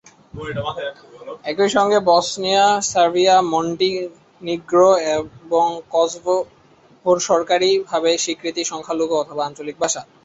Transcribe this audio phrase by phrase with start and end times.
[1.45, 10.01] একই সঙ্গে বসনীয় Serbia, Montenegro এবং কসোভোর সরকারীভাবে স্বীকৃত সংখ্যালঘু অথবা আঞ্চলিক ভাষা।